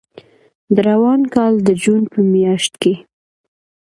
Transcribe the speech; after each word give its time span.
د 0.75 0.75
روان 0.89 1.21
کال 1.33 1.53
د 1.67 1.69
جون 1.81 2.01
په 2.11 2.17
میاشت 2.31 2.73
کې 2.81 2.93